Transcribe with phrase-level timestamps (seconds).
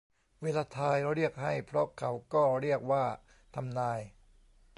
[0.41, 3.05] เวลาทาย เรียกให้เพราะเขาก็เรียกว่า
[3.55, 3.99] ทำนาย